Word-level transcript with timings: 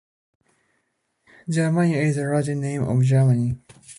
Germania 1.47 1.97
is 1.99 2.15
the 2.15 2.23
Latin 2.23 2.59
name 2.59 2.83
for 2.83 3.03
Germany. 3.03 3.55